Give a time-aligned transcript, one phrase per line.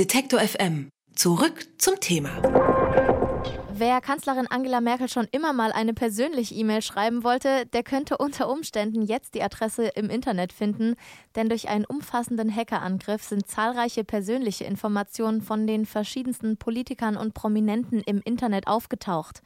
[0.00, 0.88] Detektor FM.
[1.14, 2.30] Zurück zum Thema.
[3.74, 8.48] Wer Kanzlerin Angela Merkel schon immer mal eine persönliche E-Mail schreiben wollte, der könnte unter
[8.48, 10.94] Umständen jetzt die Adresse im Internet finden,
[11.36, 18.00] denn durch einen umfassenden Hackerangriff sind zahlreiche persönliche Informationen von den verschiedensten Politikern und Prominenten
[18.00, 19.42] im Internet aufgetaucht.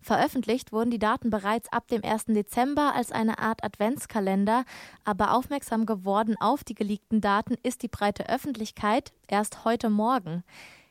[0.00, 2.26] Veröffentlicht wurden die Daten bereits ab dem 1.
[2.26, 4.64] Dezember als eine Art Adventskalender,
[5.04, 10.44] aber aufmerksam geworden auf die geleakten Daten ist die breite Öffentlichkeit erst heute Morgen.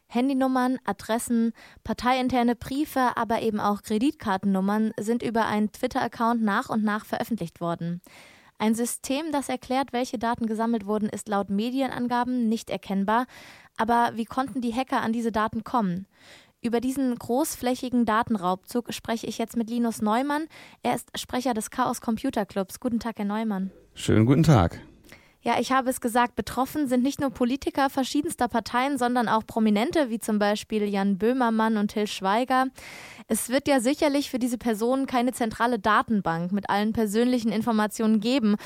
[0.09, 7.05] Handynummern, Adressen, parteiinterne Briefe, aber eben auch Kreditkartennummern sind über einen Twitter-Account nach und nach
[7.05, 8.01] veröffentlicht worden.
[8.59, 13.27] Ein System, das erklärt, welche Daten gesammelt wurden, ist laut Medienangaben nicht erkennbar.
[13.75, 16.07] Aber wie konnten die Hacker an diese Daten kommen?
[16.67, 20.47] Über diesen großflächigen Datenraubzug spreche ich jetzt mit Linus Neumann.
[20.83, 22.81] Er ist Sprecher des Chaos Computer Clubs.
[22.81, 23.71] Guten Tag, Herr Neumann.
[23.93, 24.81] Schönen guten Tag.
[25.41, 30.09] Ja, ich habe es gesagt, betroffen sind nicht nur Politiker verschiedenster Parteien, sondern auch Prominente,
[30.09, 32.65] wie zum Beispiel Jan Böhmermann und Till Schweiger.
[33.29, 38.57] Es wird ja sicherlich für diese Personen keine zentrale Datenbank mit allen persönlichen Informationen geben.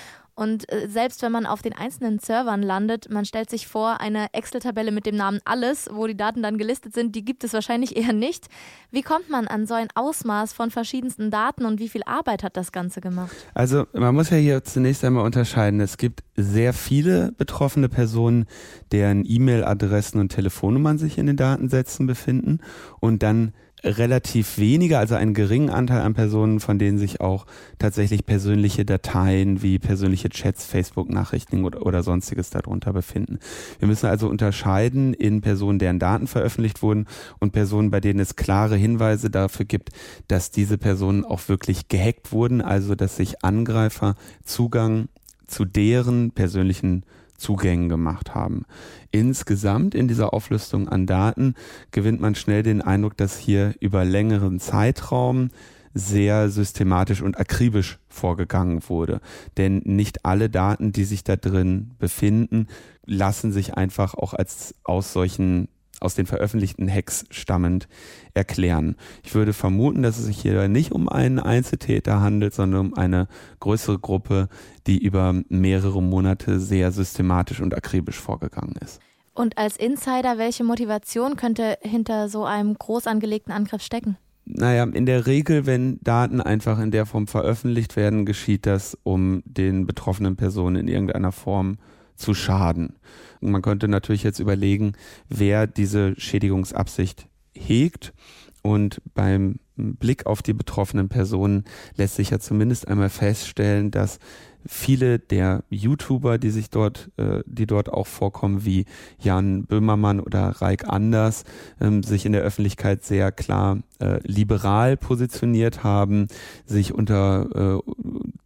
[0.42, 4.34] Und äh, selbst wenn man auf den einzelnen Servern landet, man stellt sich vor, eine
[4.34, 7.96] Excel-Tabelle mit dem Namen Alles, wo die Daten dann gelistet sind, die gibt es wahrscheinlich
[8.02, 8.48] eher nicht.
[8.90, 12.58] Wie kommt man an so ein Ausmaß von verschiedensten Daten und wie viel Arbeit hat
[12.58, 13.36] das Ganze gemacht?
[13.54, 15.80] Also man muss ja hier zunächst einmal unterscheiden.
[15.80, 18.48] Es gibt sehr viele betroffene Personen,
[18.92, 22.62] deren E-Mail-Adressen und Telefonnummern sich in den Datensätzen befinden
[23.00, 23.54] und dann
[23.84, 27.46] relativ wenige, also einen geringen Anteil an Personen, von denen sich auch
[27.80, 33.40] tatsächlich persönliche Dateien wie persönliche Chats, Facebook-Nachrichten oder, oder sonstiges darunter befinden.
[33.80, 37.08] Wir müssen also unterscheiden in Personen, deren Daten veröffentlicht wurden
[37.40, 39.90] und Personen, bei denen es klare Hinweise dafür gibt,
[40.28, 45.08] dass diese Personen auch wirklich gehackt wurden, also dass sich Angreifer Zugang
[45.48, 47.04] zu deren persönlichen
[47.42, 48.66] Zugängen gemacht haben.
[49.12, 51.56] Insgesamt in dieser Auflistung an Daten
[51.92, 55.50] gewinnt man schnell den Eindruck, dass hier über längeren Zeitraum
[55.94, 59.20] sehr systematisch und akribisch vorgegangen wurde.
[59.58, 62.68] Denn nicht alle Daten, die sich da drin befinden,
[63.06, 65.68] lassen sich einfach auch als aus solchen
[66.02, 67.88] aus den veröffentlichten Hacks stammend
[68.34, 68.96] erklären.
[69.24, 73.28] Ich würde vermuten, dass es sich hier nicht um einen Einzeltäter handelt, sondern um eine
[73.60, 74.50] größere Gruppe,
[74.88, 79.00] die über mehrere Monate sehr systematisch und akribisch vorgegangen ist.
[79.34, 84.18] Und als Insider, welche Motivation könnte hinter so einem groß angelegten Angriff stecken?
[84.46, 89.44] Naja, in der Regel, wenn Daten einfach in der Form veröffentlicht werden, geschieht das, um
[89.46, 91.78] den betroffenen Personen in irgendeiner Form
[92.22, 92.96] zu schaden.
[93.42, 94.94] Man könnte natürlich jetzt überlegen,
[95.28, 98.14] wer diese Schädigungsabsicht hegt.
[98.62, 101.66] Und beim Blick auf die betroffenen Personen
[101.96, 104.20] lässt sich ja zumindest einmal feststellen, dass
[104.66, 108.86] viele der YouTuber, die sich dort, äh, die dort auch vorkommen, wie
[109.20, 111.44] Jan Böhmermann oder Reik Anders,
[111.80, 116.28] ähm, sich in der Öffentlichkeit sehr klar äh, liberal positioniert haben,
[116.66, 117.92] sich unter äh,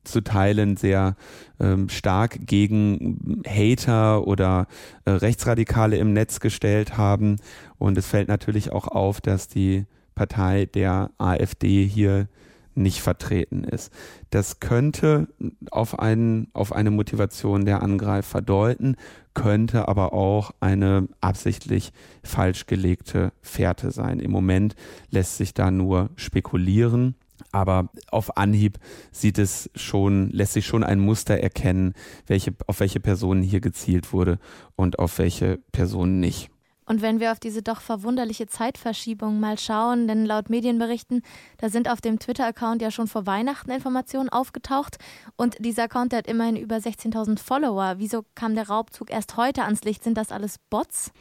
[0.04, 1.16] zu Teilen sehr
[1.60, 4.68] ähm, stark gegen Hater oder
[5.08, 7.38] Rechtsradikale im Netz gestellt haben.
[7.80, 12.28] Und es fällt natürlich auch auf, dass die Partei der AfD hier
[12.76, 13.92] nicht vertreten ist.
[14.30, 15.28] Das könnte
[15.72, 18.96] auf, einen, auf eine Motivation der Angreifer deuten,
[19.34, 21.92] könnte aber auch eine absichtlich
[22.24, 24.20] falsch gelegte Fährte sein.
[24.20, 24.76] Im Moment
[25.10, 27.16] lässt sich da nur spekulieren.
[27.52, 28.80] Aber auf Anhieb
[29.12, 31.94] sieht es schon, lässt sich schon ein Muster erkennen,
[32.28, 34.40] welche, auf welche Personen hier gezielt wurde
[34.76, 36.50] und auf welche Personen nicht.
[36.86, 41.22] Und wenn wir auf diese doch verwunderliche Zeitverschiebung mal schauen, denn laut Medienberichten,
[41.58, 44.98] da sind auf dem Twitter-Account ja schon vor Weihnachten Informationen aufgetaucht
[45.36, 47.96] und dieser Account, hat immerhin über 16.000 Follower.
[47.98, 50.04] Wieso kam der Raubzug erst heute ans Licht?
[50.04, 51.12] Sind das alles Bots?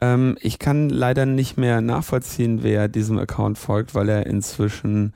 [0.00, 5.14] Ähm, ich kann leider nicht mehr nachvollziehen, wer diesem Account folgt, weil er inzwischen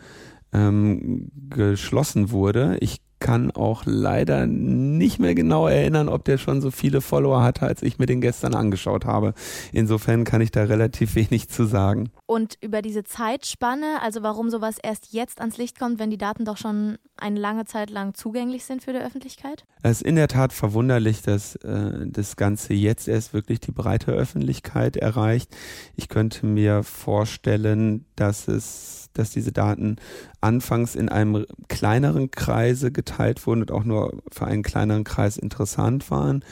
[0.52, 2.78] ähm, geschlossen wurde.
[2.80, 7.62] Ich kann auch leider nicht mehr genau erinnern, ob der schon so viele Follower hatte,
[7.62, 9.32] als ich mir den gestern angeschaut habe.
[9.72, 12.10] Insofern kann ich da relativ wenig zu sagen.
[12.26, 16.44] Und über diese Zeitspanne, also warum sowas erst jetzt ans Licht kommt, wenn die Daten
[16.44, 19.64] doch schon eine lange Zeit lang zugänglich sind für die Öffentlichkeit?
[19.82, 24.12] Es ist in der Tat verwunderlich, dass äh, das Ganze jetzt erst wirklich die breite
[24.12, 25.56] Öffentlichkeit erreicht.
[25.96, 29.96] Ich könnte mir vorstellen, dass es dass diese Daten
[30.40, 33.13] anfangs in einem kleineren Kreise geteilt
[33.46, 36.44] wurden und auch nur für einen kleineren Kreis interessant waren.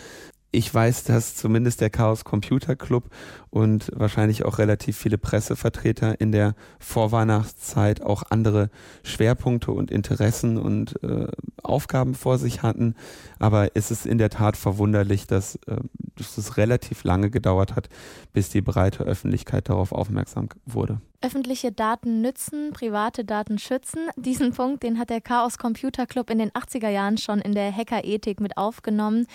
[0.52, 3.08] Ich weiß, dass zumindest der Chaos Computer Club
[3.48, 8.68] und wahrscheinlich auch relativ viele Pressevertreter in der Vorweihnachtszeit auch andere
[9.02, 11.26] Schwerpunkte und Interessen und äh,
[11.62, 12.94] Aufgaben vor sich hatten.
[13.38, 15.78] Aber es ist in der Tat verwunderlich, dass, äh,
[16.16, 17.88] dass es relativ lange gedauert hat,
[18.34, 21.00] bis die breite Öffentlichkeit darauf aufmerksam wurde.
[21.22, 24.08] Öffentliche Daten nützen, private Daten schützen.
[24.16, 27.74] Diesen Punkt, den hat der Chaos Computer Club in den 80er Jahren schon in der
[27.74, 29.26] Hackerethik mit aufgenommen.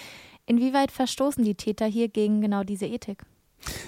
[0.48, 3.24] Inwieweit verstoßen die Täter hier gegen genau diese Ethik?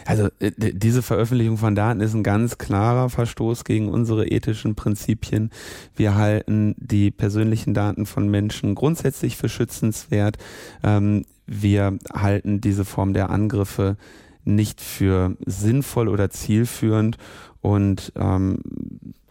[0.06, 5.52] Also äh, diese Veröffentlichung von Daten ist ein ganz klarer Verstoß gegen unsere ethischen Prinzipien.
[5.96, 10.38] Wir halten die persönlichen Daten von Menschen grundsätzlich für schützenswert.
[10.84, 13.96] Ähm, wir halten diese Form der Angriffe
[14.44, 17.18] nicht für sinnvoll oder zielführend
[17.62, 18.60] und ähm,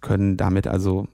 [0.01, 1.09] können damit also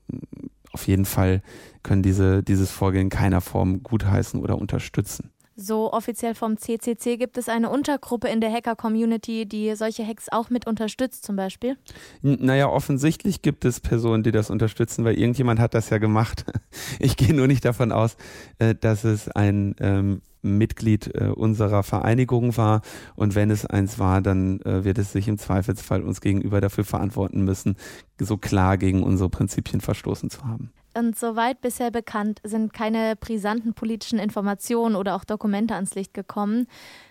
[0.73, 1.43] auf jeden Fall
[1.83, 5.31] können diese, dieses Vorgehen keiner Form gutheißen oder unterstützen.
[5.57, 10.51] So offiziell vom CCC gibt es eine Untergruppe in der Hacker-Community, die solche Hacks auch
[10.51, 11.77] mit unterstützt zum Beispiel?
[12.23, 16.45] N naja, offensichtlich gibt es Personen, die das unterstützen, weil irgendjemand hat das ja gemacht.
[16.99, 18.17] Ich gehe nur nicht davon aus,
[18.59, 22.83] äh, dass es ein ähm, Mitglied äh, unserer Vereinigung war.
[23.17, 26.85] Und wenn es eins war, dann äh, wird es sich im Zweifelsfall uns gegenüber dafür
[26.85, 27.77] verantworten müssen,
[28.21, 30.71] so klar gegen unsere Prinzipien verstoßen zu haben.
[30.97, 36.67] Und soweit bisher bekannt sind keine brisanten politischen Informationen oder auch Dokumente ans Licht gekommen.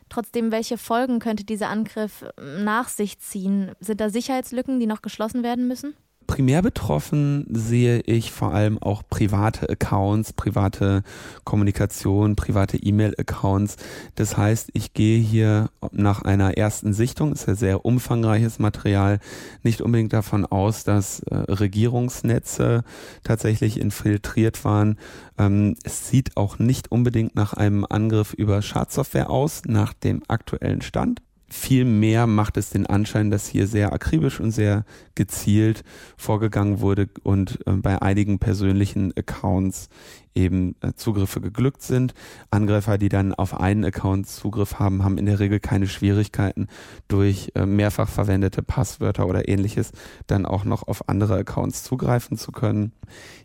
[0.09, 2.25] Trotzdem, welche Folgen könnte dieser Angriff
[2.59, 3.71] nach sich ziehen?
[3.79, 5.95] Sind da Sicherheitslücken, die noch geschlossen werden müssen?
[6.33, 11.03] Primär betroffen sehe ich vor allem auch private Accounts, private
[11.43, 13.75] Kommunikation, private E-Mail-Accounts.
[14.15, 19.19] Das heißt, ich gehe hier nach einer ersten Sichtung, ist ja sehr umfangreiches Material,
[19.61, 22.83] nicht unbedingt davon aus, dass äh, Regierungsnetze
[23.23, 24.97] tatsächlich infiltriert waren.
[25.37, 30.81] Ähm, es sieht auch nicht unbedingt nach einem Angriff über Schadsoftware aus, nach dem aktuellen
[30.81, 31.21] Stand.
[31.55, 35.83] Vielmehr macht es den Anschein, dass hier sehr akribisch und sehr gezielt
[36.17, 39.87] vorgegangen wurde und äh, bei einigen persönlichen Accounts
[40.35, 42.13] eben äh, Zugriffe geglückt sind.
[42.51, 46.67] Angreifer, die dann auf einen Account Zugriff haben, haben in der Regel keine Schwierigkeiten,
[47.07, 49.91] durch äh, mehrfach verwendete Passwörter oder ähnliches
[50.27, 52.93] dann auch noch auf andere Accounts zugreifen zu können.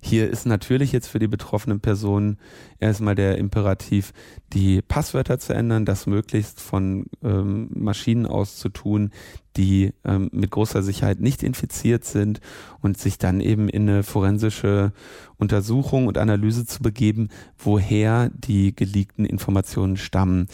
[0.00, 2.38] Hier ist natürlich jetzt für die betroffenen Personen
[2.79, 4.12] erstmal der Imperativ,
[4.52, 9.11] die Passwörter zu ändern, das möglichst von ähm, Maschinen aus zu tun,
[9.58, 12.40] die ähm, mit großer Sicherheit nicht infiziert sind
[12.81, 14.93] und sich dann eben in eine forensische
[15.37, 17.28] Untersuchung und Analyse zu begeben,
[17.58, 20.46] woher die geleakten Informationen stammen.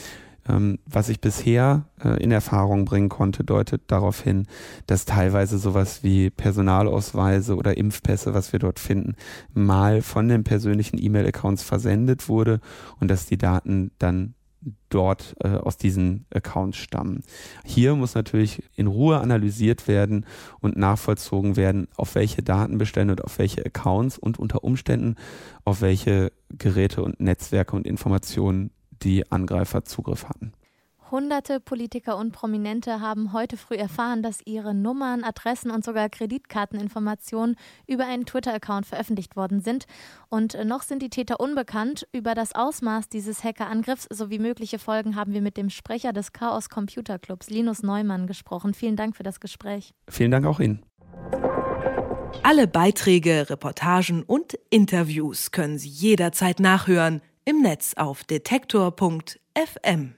[0.46, 4.46] Ähm, was ich bisher äh, in Erfahrung bringen konnte, deutet darauf hin,
[4.86, 9.14] dass teilweise sowas wie Personalausweise oder Impfpässe, was wir dort finden,
[9.54, 12.60] mal von den persönlichen E-Mail-Accounts versendet wurde
[13.00, 14.34] und dass die Daten dann
[14.88, 17.22] dort äh, aus diesen Accounts stammen.
[17.64, 20.26] Hier muss natürlich in Ruhe analysiert werden
[20.61, 25.16] und nachvollzogen werden, auf welche Datenbestände und auf welche Accounts und unter Umständen
[25.64, 28.70] auf welche Geräte und Netzwerke und Informationen
[29.02, 30.52] die Angreifer Zugriff hatten.
[31.10, 37.56] Hunderte Politiker und Prominente haben heute früh erfahren, dass ihre Nummern, Adressen und sogar Kreditkarteninformationen
[37.86, 39.84] über einen Twitter-Account veröffentlicht worden sind.
[40.30, 42.08] Und noch sind die Täter unbekannt.
[42.12, 46.70] Über das Ausmaß dieses Hackerangriffs sowie mögliche Folgen haben wir mit dem Sprecher des Chaos
[46.70, 48.72] Computer Clubs, Linus Neumann, gesprochen.
[48.72, 49.92] Vielen Dank für das Gespräch.
[50.08, 50.84] Vielen Dank auch Ihnen.
[52.42, 60.14] Alle Beiträge, Reportagen und Interviews können Sie jederzeit nachhören im Netz auf detektor.fm.